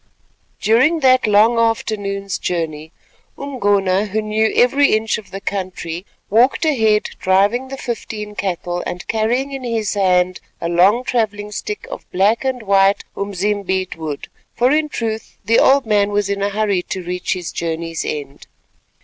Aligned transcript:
During 0.59 1.01
that 1.01 1.27
long 1.27 1.59
afternoon's 1.59 2.39
journey 2.39 2.91
Umgona, 3.37 4.07
who 4.07 4.19
knew 4.19 4.51
every 4.55 4.93
inch 4.95 5.19
of 5.19 5.29
the 5.29 5.39
country, 5.39 6.07
walked 6.27 6.65
ahead 6.65 7.03
driving 7.19 7.67
the 7.67 7.77
fifteen 7.77 8.33
cattle 8.33 8.81
and 8.87 9.07
carrying 9.07 9.51
in 9.51 9.63
his 9.63 9.93
hand 9.93 10.39
a 10.59 10.67
long 10.67 11.03
travelling 11.03 11.51
stick 11.51 11.85
of 11.91 12.09
black 12.11 12.43
and 12.43 12.63
white 12.63 13.03
umzimbeet 13.15 13.95
wood, 13.95 14.27
for 14.55 14.71
in 14.71 14.89
truth 14.89 15.37
the 15.45 15.59
old 15.59 15.85
man 15.85 16.09
was 16.09 16.29
in 16.29 16.41
a 16.41 16.49
hurry 16.49 16.81
to 16.81 17.03
reach 17.03 17.33
his 17.33 17.51
journey's 17.51 18.03
end. 18.03 18.47